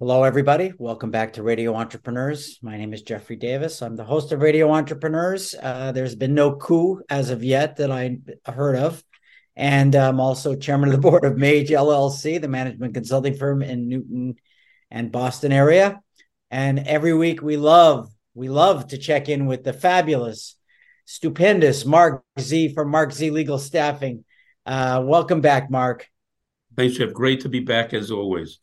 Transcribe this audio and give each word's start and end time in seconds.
Hello, 0.00 0.22
everybody. 0.22 0.72
Welcome 0.78 1.10
back 1.10 1.32
to 1.32 1.42
Radio 1.42 1.74
Entrepreneurs. 1.74 2.60
My 2.62 2.76
name 2.76 2.94
is 2.94 3.02
Jeffrey 3.02 3.34
Davis. 3.34 3.82
I'm 3.82 3.96
the 3.96 4.04
host 4.04 4.30
of 4.30 4.40
Radio 4.40 4.70
Entrepreneurs. 4.70 5.56
Uh, 5.60 5.90
there's 5.90 6.14
been 6.14 6.34
no 6.34 6.54
coup 6.54 7.02
as 7.10 7.30
of 7.30 7.42
yet 7.42 7.78
that 7.78 7.90
I 7.90 8.18
heard 8.46 8.76
of. 8.76 9.02
And 9.56 9.96
I'm 9.96 10.20
also 10.20 10.54
chairman 10.54 10.90
of 10.90 10.94
the 10.94 11.00
board 11.10 11.24
of 11.24 11.36
Mage 11.36 11.70
LLC, 11.70 12.40
the 12.40 12.46
management 12.46 12.94
consulting 12.94 13.34
firm 13.34 13.60
in 13.60 13.88
Newton 13.88 14.36
and 14.88 15.10
Boston 15.10 15.50
area. 15.50 16.00
And 16.48 16.78
every 16.78 17.12
week 17.12 17.42
we 17.42 17.56
love, 17.56 18.08
we 18.34 18.48
love 18.48 18.86
to 18.88 18.98
check 18.98 19.28
in 19.28 19.46
with 19.46 19.64
the 19.64 19.72
fabulous, 19.72 20.54
stupendous 21.06 21.84
Marc 21.84 22.22
Z 22.38 22.72
from 22.72 22.92
Marc 22.92 23.10
Z 23.10 23.32
Legal 23.32 23.58
Staffing. 23.58 24.24
Uh, 24.64 25.02
welcome 25.04 25.40
back, 25.40 25.72
Marc. 25.72 26.08
Thanks, 26.76 26.98
Jeff. 26.98 27.12
Great 27.12 27.40
to 27.40 27.48
be 27.48 27.58
back 27.58 27.92
as 27.94 28.12
always 28.12 28.60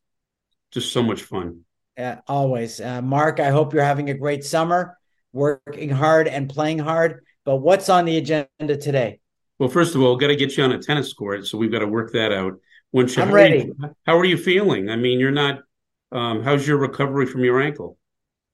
just 0.76 0.94
so 0.94 1.02
much 1.02 1.24
fun. 1.24 1.62
Uh, 1.98 2.18
always. 2.28 2.80
Uh, 2.80 3.02
Marc, 3.02 3.40
I 3.40 3.50
hope 3.50 3.74
you're 3.74 3.84
having 3.84 4.10
a 4.12 4.14
great 4.14 4.44
summer, 4.44 5.00
working 5.34 5.90
hard 5.90 6.28
and 6.28 6.48
playing 6.48 6.80
hard. 6.80 7.26
But 7.46 7.58
what's 7.58 7.90
on 7.90 8.06
the 8.06 8.18
agenda 8.18 8.78
today? 8.78 9.20
Well, 9.58 9.70
first 9.70 9.96
of 9.96 10.02
all, 10.02 10.18
got 10.18 10.28
to 10.28 10.36
get 10.36 10.58
you 10.58 10.64
on 10.64 10.74
a 10.74 10.80
tennis 10.80 11.14
court, 11.14 11.48
so 11.48 11.58
we've 11.58 11.72
got 11.72 11.80
to 11.80 11.88
work 11.88 12.12
that 12.12 12.32
out. 12.32 12.60
When 12.92 13.10
I'm 13.18 13.30
how 13.30 13.34
ready. 13.34 13.62
Are 13.62 13.66
you, 13.66 13.96
how 14.06 14.18
are 14.20 14.26
you 14.26 14.38
feeling? 14.38 14.90
I 14.90 14.98
mean, 14.98 15.20
you're 15.20 15.32
not. 15.32 15.62
Um, 16.12 16.44
how's 16.44 16.68
your 16.68 16.78
recovery 16.78 17.26
from 17.26 17.44
your 17.44 17.62
ankle? 17.62 17.98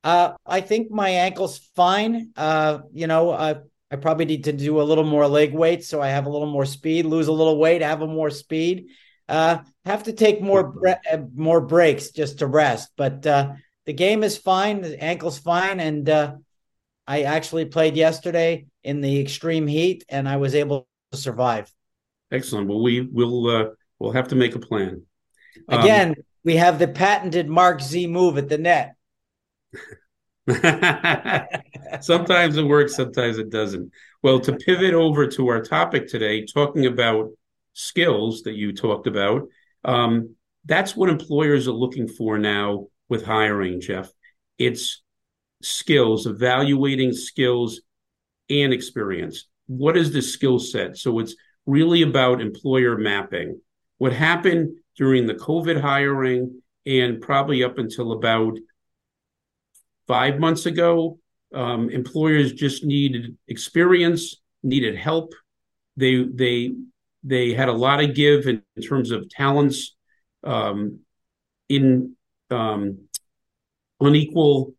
Uh, 0.03 0.33
I 0.45 0.61
think 0.61 0.91
my 0.91 1.09
ankle's 1.09 1.58
fine. 1.75 2.31
Uh, 2.35 2.80
you 2.94 3.08
know, 3.08 3.31
I 3.31 3.55
I 3.91 3.97
probably 3.97 4.25
need 4.25 4.45
to 4.45 4.53
do 4.53 4.80
a 4.80 4.83
little 4.83 5.03
more 5.03 5.27
leg 5.27 5.53
weight 5.53 5.83
so 5.83 6.02
I 6.02 6.08
have 6.09 6.25
a 6.25 6.30
little 6.30 6.49
more 6.49 6.66
speed, 6.66 7.05
lose 7.05 7.27
a 7.27 7.33
little 7.33 7.58
weight, 7.58 7.81
have 7.81 8.02
a 8.02 8.08
more 8.08 8.30
speed, 8.30 8.88
uh, 9.30 9.59
have 9.85 10.03
to 10.03 10.13
take 10.13 10.41
more 10.41 10.63
bre- 10.63 11.02
uh, 11.11 11.20
more 11.35 11.61
breaks 11.61 12.11
just 12.11 12.39
to 12.39 12.48
rest. 12.48 12.91
But 12.98 13.25
uh, 13.25 13.53
the 13.85 13.94
game 13.94 14.23
is 14.23 14.38
fine. 14.38 14.81
The 14.81 15.02
ankle's 15.03 15.39
fine, 15.39 15.80
and 15.80 16.09
uh, 16.09 16.35
I 17.08 17.23
actually 17.23 17.66
played 17.66 17.95
yesterday 17.95 18.67
in 18.83 19.02
the 19.02 19.19
extreme 19.19 19.67
heat, 19.67 20.05
and 20.09 20.27
I 20.27 20.38
was 20.38 20.55
able 20.55 20.88
to 21.11 21.17
survive. 21.17 21.72
Excellent. 22.31 22.67
Well, 22.67 22.81
we 22.81 23.02
will 23.02 23.47
uh, 23.47 23.66
we'll 23.99 24.11
have 24.11 24.30
to 24.30 24.36
make 24.36 24.55
a 24.55 24.59
plan. 24.59 25.03
Again, 25.67 26.09
um, 26.09 26.16
we 26.44 26.55
have 26.55 26.80
the 26.80 26.88
patented 26.88 27.49
Marc 27.49 27.81
Z 27.81 28.08
move 28.08 28.38
at 28.38 28.49
the 28.49 28.58
net. 28.58 28.95
sometimes 32.02 32.58
it 32.58 32.64
works, 32.64 32.95
sometimes 32.95 33.38
it 33.38 33.49
doesn't. 33.49 33.92
Well, 34.23 34.39
to 34.42 34.53
pivot 34.53 34.94
over 34.94 35.27
to 35.27 35.47
our 35.49 35.61
topic 35.61 36.08
today, 36.08 36.45
talking 36.45 36.86
about 36.86 37.31
skills 37.73 38.44
that 38.44 38.53
you 38.53 38.73
talked 38.73 39.08
about. 39.08 39.47
Um, 39.83 40.36
that's 40.66 40.95
what 40.95 41.09
employers 41.09 41.67
are 41.67 41.73
looking 41.73 42.08
for 42.08 42.38
now 42.38 42.88
with 43.09 43.25
hiring, 43.25 43.81
Jeff. 43.81 44.09
It's 44.58 45.02
skills, 45.61 46.27
evaluating 46.27 47.14
skills 47.14 47.81
and 48.49 48.73
experience. 48.73 49.47
What 49.67 49.97
is 49.97 50.11
the 50.11 50.22
skill 50.22 50.59
set? 50.59 50.97
So 50.97 51.19
it's 51.19 51.36
really 51.66 52.02
about 52.02 52.42
employer 52.42 52.97
mapping. 52.97 53.59
What 53.97 54.14
happened 54.14 54.77
during 54.97 55.25
the 55.27 55.33
COVID 55.36 55.80
hiring 55.80 56.61
and 56.86 57.22
probably 57.22 57.64
up 57.64 57.77
until 57.77 58.11
about 58.11 58.58
five 60.08 60.39
months 60.39 60.66
ago, 60.66 61.19
um, 61.53 61.89
employers 61.89 62.53
just 62.53 62.83
needed 62.83 63.38
experience, 63.47 64.42
needed 64.64 64.95
help. 64.95 65.33
They 65.97 66.23
they 66.23 66.72
they 67.23 67.53
had 67.53 67.69
a 67.69 67.73
lot 67.73 68.03
of 68.03 68.16
give 68.16 68.47
in, 68.47 68.64
in 68.75 68.83
terms 68.83 69.11
of 69.11 69.30
talents, 69.30 69.95
um, 70.44 71.00
in 71.69 72.16
um, 72.50 73.08
unequal 74.00 74.73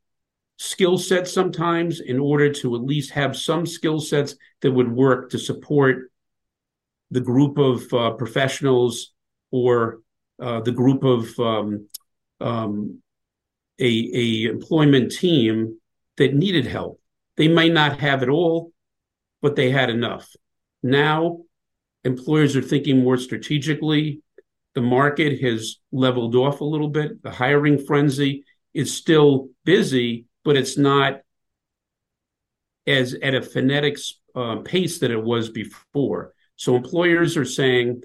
skill 0.59 0.99
sets 0.99 1.33
sometimes 1.33 2.01
in 2.01 2.21
order 2.21 2.53
to 2.53 2.75
at 2.77 2.83
least 2.83 3.11
have 3.11 3.37
some 3.37 3.67
skill 3.67 4.01
sets 4.01 4.37
that 4.61 4.71
would 4.71 4.91
work 4.91 5.31
to 5.31 5.39
support 5.39 6.11
the 7.11 7.21
group 7.21 7.59
of 7.59 7.93
uh, 7.93 8.11
professionals 8.13 9.13
or 9.51 10.01
uh, 10.41 10.61
the 10.61 10.73
group 10.73 11.05
of 11.05 11.39
um, 11.39 11.89
um, 12.41 13.03
a, 13.79 14.11
a 14.15 14.45
employment 14.51 15.13
team 15.13 15.79
that 16.17 16.35
needed 16.35 16.67
help. 16.67 17.01
They 17.37 17.49
might 17.49 17.73
not 17.73 18.01
have 18.01 18.23
it 18.23 18.29
all, 18.29 18.73
but 19.41 19.57
they 19.57 19.71
had 19.71 19.91
enough. 19.91 20.29
Now 20.83 21.41
employers 22.05 22.57
are 22.57 22.63
thinking 22.63 23.03
more 23.03 23.17
strategically. 23.17 24.23
The 24.75 24.81
market 24.81 25.41
has 25.43 25.77
leveled 25.91 26.35
off 26.35 26.61
a 26.61 26.65
little 26.65 26.89
bit. 26.89 27.23
The 27.23 27.31
hiring 27.31 27.85
frenzy 27.85 28.45
is 28.75 28.95
still 28.95 29.49
busy, 29.65 30.27
but 30.45 30.57
it's 30.57 30.79
not 30.79 31.21
as 32.87 33.15
at 33.15 33.35
a 33.35 33.43
phonetic 33.43 33.99
uh, 34.35 34.57
pace 34.57 34.99
that 35.01 35.11
it 35.11 35.23
was 35.23 35.51
before. 35.51 36.33
So 36.57 36.75
employers 36.75 37.37
are 37.37 37.45
saying 37.45 38.03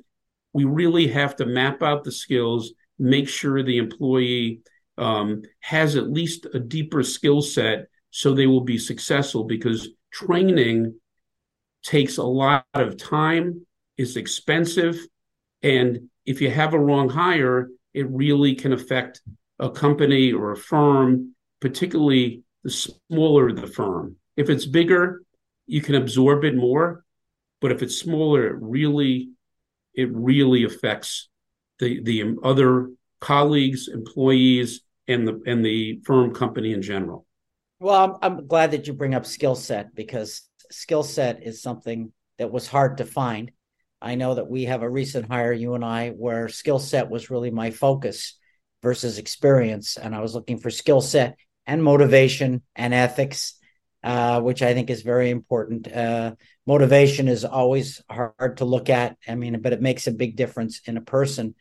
we 0.54 0.66
really 0.66 1.08
have 1.08 1.36
to 1.38 1.46
map 1.46 1.82
out 1.82 2.04
the 2.04 2.12
skills, 2.12 2.74
make 3.00 3.30
sure 3.30 3.64
the 3.64 3.78
employee 3.78 4.62
um, 4.98 5.44
has 5.60 5.96
at 5.96 6.10
least 6.10 6.48
a 6.54 6.60
deeper 6.60 7.04
skill 7.04 7.42
set 7.42 7.88
so 8.10 8.34
they 8.34 8.48
will 8.48 8.62
be 8.62 8.78
successful 8.78 9.44
because 9.44 9.90
training 10.12 10.96
takes 11.84 12.18
a 12.18 12.24
lot 12.24 12.66
of 12.74 12.98
time 12.98 13.67
is 13.98 14.18
expensive. 14.18 15.00
And 15.62 16.10
if 16.26 16.42
you 16.42 16.50
have 16.52 16.74
a 16.74 16.80
wrong 16.80 17.10
hire, 17.10 17.70
it 17.94 18.10
really 18.10 18.56
can 18.56 18.74
affect 18.74 19.22
a 19.60 19.70
company 19.70 20.32
or 20.32 20.52
a 20.52 20.58
firm, 20.58 21.34
particularly 21.60 22.44
the 22.64 22.70
smaller 22.70 23.52
the 23.52 23.68
firm. 23.68 24.18
If 24.36 24.50
it's 24.50 24.66
bigger, 24.66 25.24
you 25.66 25.82
can 25.82 25.96
absorb 25.96 26.44
it 26.44 26.56
more. 26.56 27.04
But 27.60 27.72
if 27.72 27.82
it's 27.82 27.98
smaller, 27.98 28.48
it 28.48 28.56
really, 28.60 29.32
it 29.96 30.14
really 30.14 30.64
affects 30.64 31.28
the 31.80 32.02
the 32.04 32.36
other 32.44 32.92
colleagues, 33.20 33.88
employees, 33.88 34.82
and 35.08 35.28
the 35.28 35.42
and 35.48 35.66
the 35.66 36.02
firm 36.06 36.34
company 36.34 36.74
in 36.74 36.82
general. 36.82 37.26
Well, 37.80 38.20
I'm, 38.24 38.40
I'm 38.40 38.48
glad 38.48 38.72
that 38.72 38.88
you 38.88 38.94
bring 38.94 39.16
up 39.16 39.26
skill 39.26 39.56
set 39.56 39.96
because 39.96 40.44
skill 40.72 41.04
set 41.04 41.44
is 41.44 41.62
something 41.62 42.12
that 42.38 42.52
was 42.52 42.68
hard 42.68 42.98
to 42.98 43.06
find. 43.06 43.52
I 44.02 44.16
know 44.16 44.36
that 44.36 44.50
we 44.50 44.66
have 44.66 44.84
a 44.84 44.90
recent 44.90 45.28
hire, 45.28 45.54
you 45.54 45.74
and 45.74 45.84
I, 45.84 46.10
where 46.10 46.50
skill 46.50 46.80
set 46.80 47.10
was 47.10 47.30
really 47.30 47.52
my 47.52 47.72
focus 47.72 48.38
versus 48.84 49.18
experience. 49.18 49.98
And 49.98 50.16
I 50.16 50.22
was 50.22 50.36
looking 50.36 50.60
for 50.60 50.70
skill 50.70 51.02
set 51.02 51.38
and 51.66 51.84
motivation 51.84 52.62
and 52.76 52.94
ethics, 52.94 53.56
uh, 54.04 54.40
which 54.42 54.62
I 54.62 54.74
think 54.74 54.90
is 54.90 55.02
very 55.02 55.32
important. 55.32 55.92
Uh, 55.92 56.36
motivation 56.68 57.28
is 57.28 57.44
always 57.44 58.02
hard 58.10 58.58
to 58.58 58.66
look 58.66 58.90
at. 58.90 59.18
I 59.28 59.36
mean, 59.36 59.62
but 59.62 59.74
it 59.74 59.82
makes 59.82 60.06
a 60.06 60.12
big 60.12 60.36
difference 60.36 60.82
in 60.86 60.98
a 60.98 61.02
person. 61.02 61.56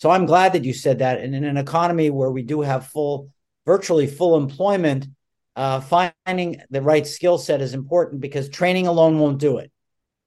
So 0.00 0.10
I'm 0.10 0.26
glad 0.26 0.54
that 0.54 0.64
you 0.64 0.72
said 0.72 1.00
that. 1.00 1.20
And 1.20 1.34
in 1.34 1.44
an 1.44 1.58
economy 1.58 2.08
where 2.08 2.30
we 2.30 2.42
do 2.42 2.62
have 2.62 2.86
full, 2.86 3.30
virtually 3.66 4.06
full 4.06 4.36
employment, 4.36 5.06
uh, 5.54 5.80
finding 5.80 6.62
the 6.70 6.82
right 6.82 7.06
skill 7.06 7.38
set 7.38 7.60
is 7.60 7.74
important 7.74 8.20
because 8.20 8.48
training 8.48 8.86
alone 8.86 9.18
won't 9.18 9.38
do 9.38 9.58
it. 9.58 9.70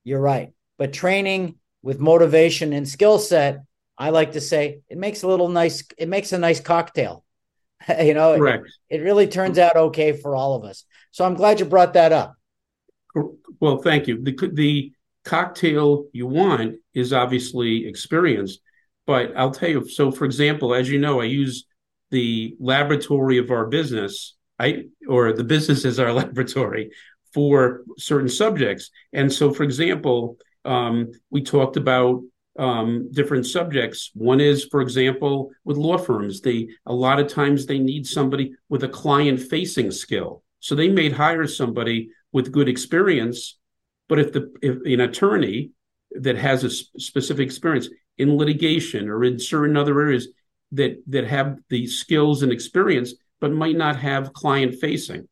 You're 0.03 0.21
right 0.21 0.53
but 0.77 0.93
training 0.93 1.55
with 1.81 1.99
motivation 1.99 2.73
and 2.73 2.87
skill 2.87 3.19
set, 3.19 3.63
I 3.97 4.09
like 4.11 4.33
to 4.33 4.41
say 4.41 4.81
it 4.89 4.97
makes 4.97 5.23
a 5.23 5.27
little 5.27 5.49
nice, 5.49 5.83
it 5.97 6.07
makes 6.07 6.31
a 6.31 6.37
nice 6.37 6.59
cocktail. 6.59 7.23
you 8.01 8.13
know, 8.13 8.37
Correct. 8.37 8.67
It, 8.89 9.01
it 9.01 9.03
really 9.03 9.27
turns 9.27 9.57
out 9.57 9.75
okay 9.75 10.13
for 10.13 10.35
all 10.35 10.55
of 10.55 10.63
us. 10.63 10.83
So 11.11 11.25
I'm 11.25 11.35
glad 11.35 11.59
you 11.59 11.65
brought 11.65 11.93
that 11.93 12.11
up. 12.11 12.35
Well, 13.59 13.77
thank 13.79 14.07
you. 14.07 14.21
The, 14.21 14.49
the 14.53 14.91
cocktail 15.25 16.05
you 16.13 16.27
want 16.27 16.75
is 16.93 17.13
obviously 17.13 17.87
experience, 17.87 18.59
but 19.05 19.35
I'll 19.35 19.51
tell 19.51 19.69
you. 19.69 19.89
So, 19.89 20.11
for 20.11 20.25
example, 20.25 20.73
as 20.73 20.89
you 20.89 20.99
know, 20.99 21.21
I 21.21 21.25
use 21.25 21.65
the 22.11 22.55
laboratory 22.59 23.37
of 23.37 23.51
our 23.51 23.65
business, 23.65 24.35
I 24.59 24.85
or 25.07 25.33
the 25.33 25.43
business 25.43 25.85
is 25.85 25.99
our 25.99 26.13
laboratory 26.21 26.91
for 27.33 27.83
certain 27.97 28.29
subjects. 28.29 28.89
And 29.13 29.31
so, 29.31 29.53
for 29.53 29.63
example, 29.63 30.37
um, 30.67 31.11
we 31.29 31.41
talked 31.41 31.77
about 31.77 32.21
um, 32.59 33.09
different 33.11 33.45
subjects. 33.45 34.11
One 34.13 34.41
is, 34.41 34.65
for 34.65 34.81
example, 34.81 35.51
with 35.63 35.77
law 35.77 35.97
firms, 35.97 36.41
they 36.41 36.69
a 36.85 36.93
lot 36.93 37.19
of 37.19 37.27
times 37.27 37.65
they 37.65 37.79
need 37.79 38.05
somebody 38.05 38.53
with 38.69 38.83
a 38.83 38.89
client-facing 38.89 39.91
skill. 39.91 40.43
So 40.59 40.75
they 40.75 40.89
may 40.89 41.09
hire 41.09 41.47
somebody 41.47 42.09
with 42.31 42.51
good 42.51 42.67
experience, 42.67 43.57
but 44.09 44.19
if 44.19 44.33
the 44.33 44.51
if 44.61 44.75
an 44.85 45.01
attorney 45.01 45.71
that 46.11 46.37
has 46.37 46.63
a 46.63 46.69
specific 46.99 47.45
experience 47.45 47.89
in 48.17 48.37
litigation 48.37 49.07
or 49.09 49.23
in 49.23 49.39
certain 49.39 49.77
other 49.77 49.99
areas 50.01 50.27
that 50.71 51.01
that 51.07 51.27
have 51.27 51.59
the 51.69 51.87
skills 51.87 52.43
and 52.43 52.51
experience, 52.51 53.13
but 53.39 53.51
might 53.51 53.77
not 53.77 53.95
have 53.97 54.33
client-facing 54.33 55.27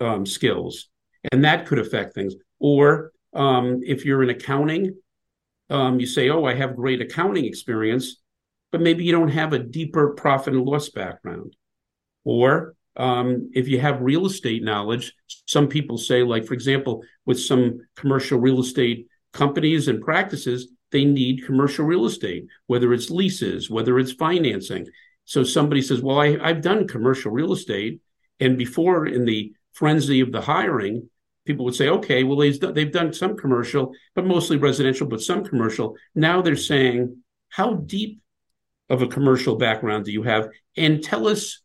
um, 0.00 0.26
skills, 0.26 0.88
and 1.32 1.44
that 1.44 1.66
could 1.66 1.78
affect 1.78 2.14
things. 2.14 2.34
Or 2.58 3.12
um, 3.34 3.80
if 3.84 4.04
you're 4.04 4.22
in 4.22 4.30
accounting, 4.30 4.94
um, 5.70 6.00
you 6.00 6.06
say, 6.06 6.28
"Oh, 6.30 6.44
I 6.44 6.54
have 6.54 6.76
great 6.76 7.00
accounting 7.00 7.44
experience," 7.44 8.20
but 8.70 8.80
maybe 8.80 9.04
you 9.04 9.12
don't 9.12 9.28
have 9.28 9.52
a 9.52 9.58
deeper 9.58 10.10
profit 10.10 10.54
and 10.54 10.64
loss 10.64 10.88
background. 10.88 11.56
Or 12.24 12.74
um, 12.96 13.50
if 13.54 13.68
you 13.68 13.80
have 13.80 14.00
real 14.00 14.26
estate 14.26 14.62
knowledge, 14.62 15.14
some 15.46 15.68
people 15.68 15.98
say, 15.98 16.22
like, 16.22 16.46
for 16.46 16.54
example, 16.54 17.02
with 17.26 17.40
some 17.40 17.80
commercial 17.96 18.38
real 18.38 18.60
estate 18.60 19.08
companies 19.32 19.88
and 19.88 20.00
practices, 20.00 20.68
they 20.92 21.04
need 21.04 21.44
commercial 21.44 21.84
real 21.84 22.06
estate, 22.06 22.46
whether 22.66 22.92
it's 22.92 23.10
leases, 23.10 23.68
whether 23.68 23.98
it's 23.98 24.12
financing. 24.12 24.86
So 25.24 25.42
somebody 25.42 25.82
says, 25.82 26.00
Well, 26.00 26.20
I, 26.20 26.38
I've 26.40 26.60
done 26.62 26.86
commercial 26.86 27.32
real 27.32 27.52
estate. 27.52 28.00
And 28.40 28.56
before, 28.56 29.06
in 29.06 29.24
the 29.24 29.52
frenzy 29.72 30.20
of 30.20 30.32
the 30.32 30.40
hiring, 30.40 31.08
people 31.44 31.64
would 31.64 31.74
say, 31.74 31.88
okay, 31.88 32.24
well, 32.24 32.38
they've 32.38 32.92
done, 32.92 33.12
some 33.12 33.36
commercial, 33.36 33.92
but 34.14 34.26
mostly 34.26 34.56
residential, 34.56 35.06
but 35.06 35.20
some 35.20 35.44
commercial. 35.44 35.96
Now 36.14 36.42
they're 36.42 36.56
saying, 36.56 37.18
how 37.48 37.74
deep 37.74 38.20
of 38.88 39.02
a 39.02 39.06
commercial 39.06 39.56
background 39.56 40.04
do 40.04 40.12
you 40.12 40.22
have? 40.22 40.48
And 40.76 41.02
tell 41.02 41.28
us 41.28 41.62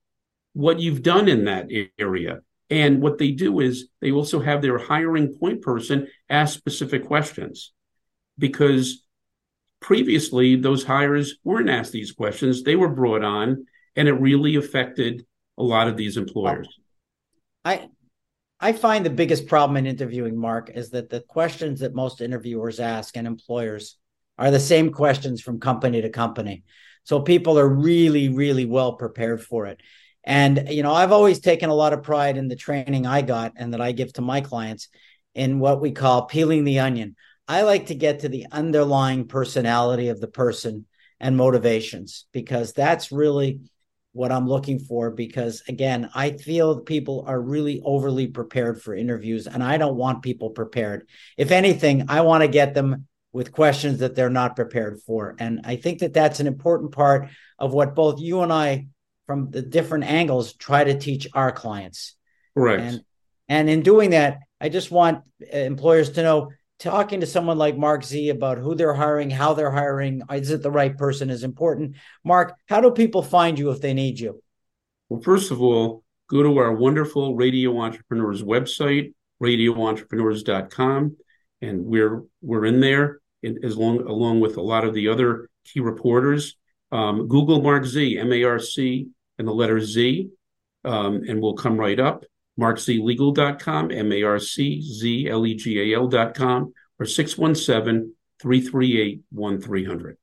what 0.53 0.79
you've 0.79 1.03
done 1.03 1.27
in 1.27 1.45
that 1.45 1.69
area. 1.97 2.39
And 2.69 3.01
what 3.01 3.17
they 3.17 3.31
do 3.31 3.61
is 3.61 3.87
they 3.99 4.11
also 4.11 4.39
have 4.39 4.61
their 4.61 4.77
hiring 4.77 5.33
point 5.37 5.61
person 5.61 6.07
ask 6.29 6.57
specific 6.57 7.05
questions 7.05 7.73
because 8.37 9.03
previously 9.79 10.55
those 10.55 10.83
hires 10.83 11.35
weren't 11.43 11.69
asked 11.69 11.91
these 11.91 12.11
questions. 12.11 12.63
They 12.63 12.75
were 12.75 12.89
brought 12.89 13.23
on 13.23 13.65
and 13.95 14.07
it 14.07 14.13
really 14.13 14.55
affected 14.55 15.25
a 15.57 15.63
lot 15.63 15.87
of 15.87 15.97
these 15.97 16.15
employers. 16.15 16.67
I 17.65 17.89
I 18.59 18.73
find 18.73 19.05
the 19.05 19.09
biggest 19.09 19.47
problem 19.47 19.77
in 19.77 19.85
interviewing 19.85 20.37
Marc 20.37 20.69
is 20.69 20.89
that 20.89 21.09
the 21.09 21.21
questions 21.21 21.79
that 21.79 21.95
most 21.95 22.19
interviewers 22.19 22.79
ask 22.79 23.15
and 23.15 23.25
employers 23.25 23.97
are 24.37 24.51
the 24.51 24.59
same 24.59 24.91
questions 24.91 25.41
from 25.41 25.59
company 25.59 26.01
to 26.01 26.09
company. 26.09 26.63
So 27.03 27.21
people 27.21 27.57
are 27.57 27.67
really, 27.67 28.29
really 28.29 28.65
well 28.65 28.93
prepared 28.93 29.41
for 29.41 29.67
it. 29.67 29.81
And, 30.25 30.67
you 30.69 30.83
know, 30.83 30.93
I've 30.93 31.13
always 31.13 31.39
taken 31.39 31.69
a 31.69 31.75
lot 31.75 31.93
of 31.93 32.03
pride 32.03 32.37
in 32.37 32.49
the 32.49 32.55
training 32.55 33.07
I 33.07 33.21
got 33.21 33.53
and 33.55 33.73
that 33.73 33.81
I 33.81 33.93
give 33.93 34.11
to 34.13 34.21
my 34.21 34.41
clients 34.41 34.89
in 35.33 35.59
what 35.59 35.79
we 35.79 35.91
call 35.91 36.25
peeling 36.25 36.65
the 36.65 36.79
onion. 36.79 37.15
I 37.47 37.61
like 37.61 37.87
to 37.87 37.95
get 37.95 38.19
to 38.19 38.29
the 38.29 38.45
underlying 38.51 39.27
personality 39.27 40.09
of 40.09 40.19
the 40.19 40.27
person 40.27 40.85
and 41.19 41.37
motivations 41.37 42.25
because 42.33 42.73
that's 42.73 43.11
really 43.11 43.61
what 44.11 44.31
I'm 44.31 44.47
looking 44.47 44.79
for 44.79 45.11
because 45.11 45.61
again, 45.67 46.09
I 46.15 46.31
feel 46.31 46.81
people 46.81 47.23
are 47.27 47.39
really 47.39 47.81
overly 47.85 48.27
prepared 48.27 48.81
for 48.81 48.95
interviews 48.95 49.47
and 49.47 49.63
I 49.63 49.77
don't 49.77 49.95
want 49.95 50.23
people 50.23 50.49
prepared. 50.49 51.07
If 51.37 51.51
anything, 51.51 52.05
I 52.09 52.21
want 52.21 52.41
to 52.43 52.47
get 52.47 52.73
them 52.73 53.07
with 53.31 53.51
questions 53.51 53.99
that 53.99 54.15
they're 54.15 54.29
not 54.29 54.55
prepared 54.55 54.99
for. 55.01 55.35
And 55.37 55.61
I 55.63 55.75
think 55.75 55.99
that 55.99 56.13
that's 56.13 56.39
an 56.39 56.47
important 56.47 56.91
part 56.91 57.29
of 57.59 57.73
what 57.73 57.95
both 57.95 58.19
you 58.19 58.41
and 58.41 58.51
I 58.51 58.87
from 59.27 59.51
the 59.51 59.61
different 59.61 60.05
angles 60.05 60.53
try 60.53 60.83
to 60.83 60.97
teach 60.97 61.27
our 61.33 61.51
clients. 61.51 62.15
Right. 62.55 62.79
And 62.79 63.01
and 63.47 63.69
in 63.69 63.81
doing 63.81 64.11
that, 64.11 64.39
I 64.59 64.69
just 64.69 64.91
want 64.91 65.23
uh, 65.41 65.57
employers 65.57 66.11
to 66.11 66.23
know 66.23 66.51
talking 66.79 67.19
to 67.19 67.27
someone 67.27 67.57
like 67.57 67.77
Marc 67.77 68.03
Z 68.03 68.29
about 68.29 68.57
who 68.57 68.73
they're 68.73 68.93
hiring, 68.93 69.29
how 69.29 69.53
they're 69.53 69.71
hiring, 69.71 70.21
is 70.31 70.49
it 70.49 70.63
the 70.63 70.71
right 70.71 70.97
person 70.97 71.29
is 71.29 71.43
important. 71.43 71.95
Marc, 72.23 72.55
how 72.67 72.81
do 72.81 72.91
people 72.91 73.21
find 73.21 73.59
you 73.59 73.69
if 73.71 73.81
they 73.81 73.93
need 73.93 74.19
you? 74.19 74.41
Well, 75.09 75.21
first 75.21 75.51
of 75.51 75.61
all, 75.61 76.03
go 76.29 76.41
to 76.41 76.57
our 76.57 76.73
wonderful 76.73 77.35
Radio 77.35 77.77
Entrepreneurs 77.79 78.41
website, 78.41 79.13
radioentrepreneurs.com, 79.43 81.17
and 81.61 81.85
we're 81.85 82.23
we're 82.41 82.65
in 82.65 82.79
there 82.79 83.19
as 83.63 83.77
long 83.77 84.01
along 84.01 84.39
with 84.39 84.57
a 84.57 84.61
lot 84.61 84.85
of 84.85 84.93
the 84.93 85.09
other 85.09 85.49
key 85.65 85.81
reporters. 85.81 86.55
Um, 86.91 87.27
Google 87.27 87.61
Marc 87.61 87.85
Z, 87.85 88.17
M 88.17 88.31
A 88.31 88.43
R 88.43 88.59
C, 88.59 89.07
and 89.37 89.47
the 89.47 89.53
letter 89.53 89.79
Z, 89.79 90.29
um, 90.85 91.23
and 91.27 91.41
we'll 91.41 91.55
come 91.55 91.77
right 91.77 91.99
up 91.99 92.23
marczlegal.com, 92.59 93.91
M 93.91 94.11
A 94.11 94.23
R 94.23 94.39
C 94.39 94.81
Z 94.81 95.27
L 95.29 95.45
E 95.45 95.55
G 95.55 95.93
A 95.93 95.97
L.com, 95.97 96.73
or 96.99 97.05
617 97.05 98.13
338 98.41 99.21
1300. 99.29 100.17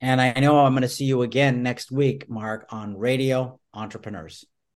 And 0.00 0.20
I 0.20 0.32
know 0.40 0.58
I'm 0.58 0.72
going 0.72 0.82
to 0.82 0.88
see 0.88 1.04
you 1.04 1.22
again 1.22 1.62
next 1.62 1.92
week, 1.92 2.28
Marc, 2.28 2.66
on 2.70 2.98
Radio 2.98 3.60
Entrepreneurs. 3.72 4.44